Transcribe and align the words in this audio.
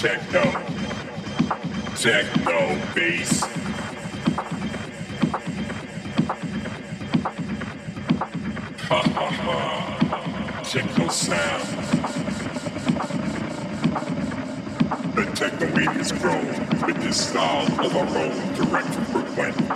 techno, 0.00 0.40
techno 1.94 2.78
bass. 2.94 3.42
Ha 8.88 9.02
ha 9.14 9.26
ha, 9.44 10.62
techno 10.62 11.08
sound. 11.10 11.64
The 15.14 15.24
techno 15.34 15.66
beat 15.74 16.00
is 16.00 16.12
grown 16.12 16.46
with 16.86 16.96
this 17.02 17.28
style 17.28 17.66
of 17.84 17.94
our 17.94 18.08
own 18.16 18.54
direct 18.54 18.94
from 19.12 19.69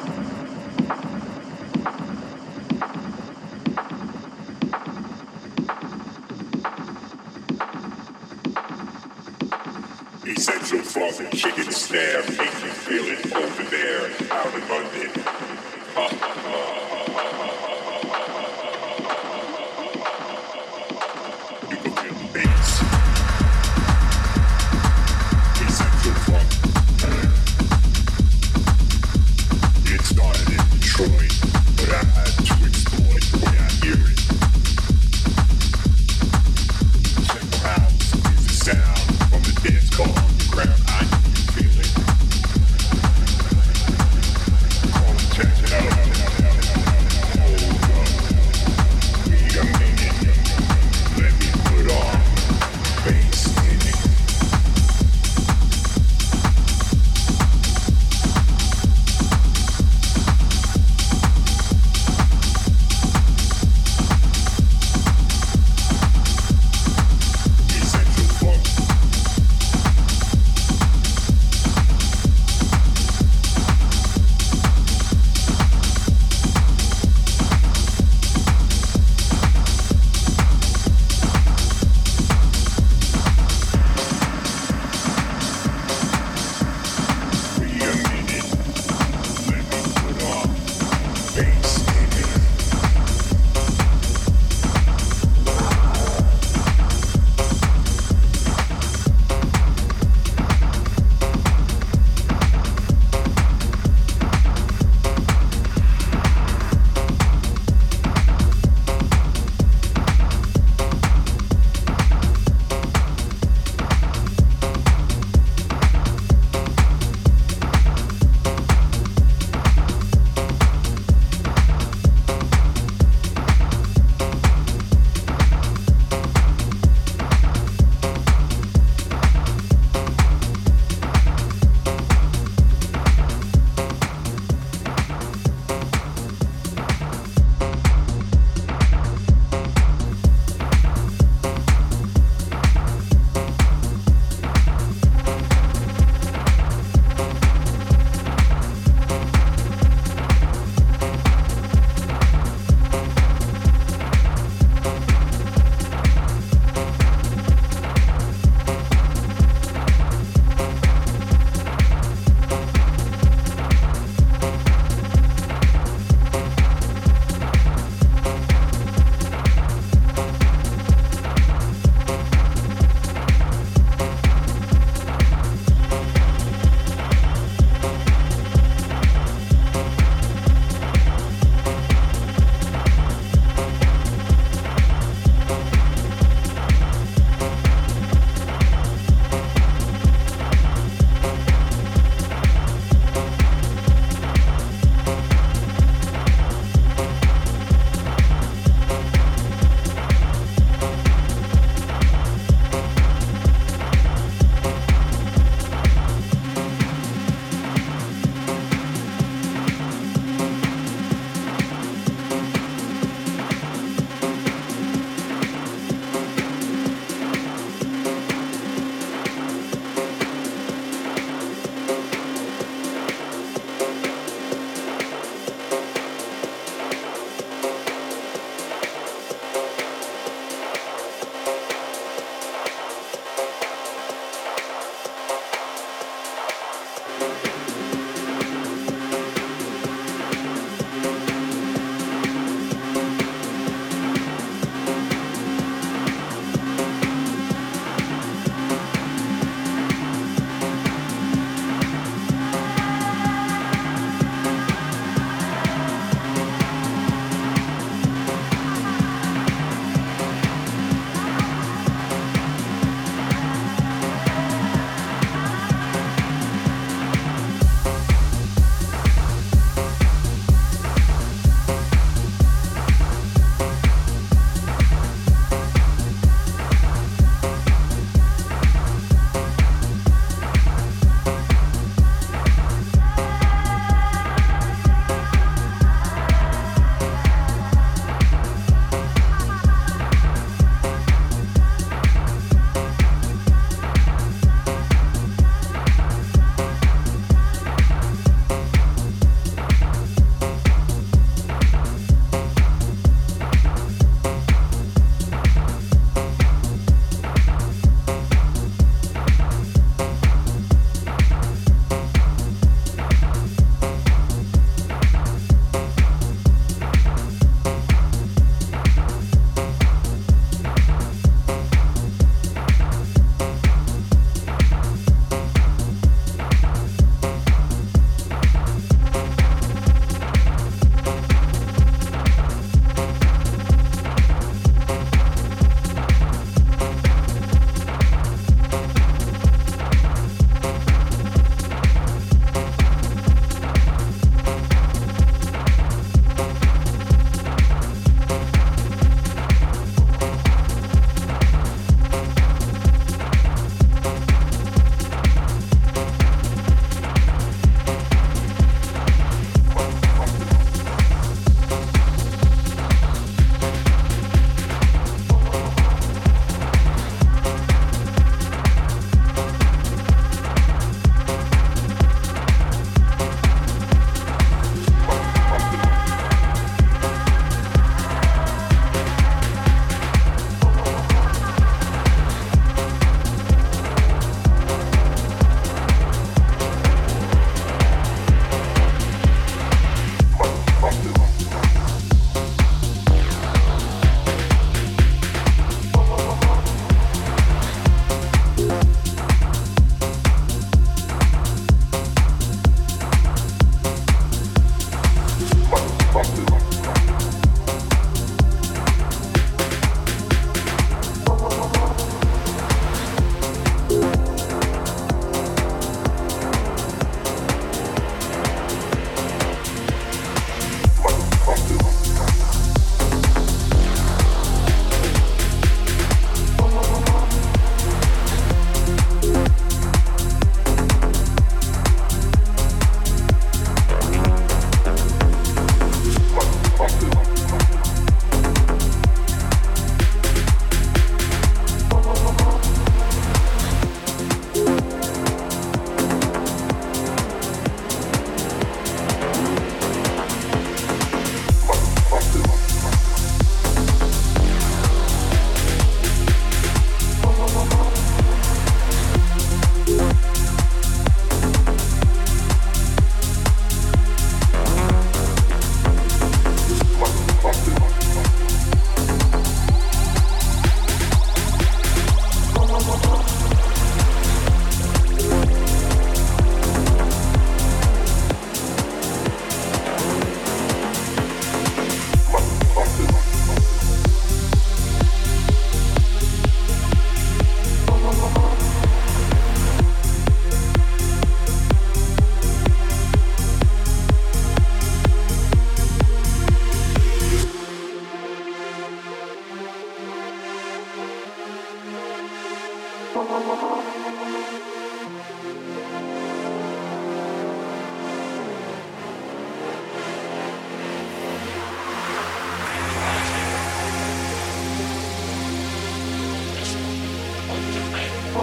rock 406.24 406.36
the 406.36 406.63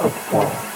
obsessed. 0.00 0.67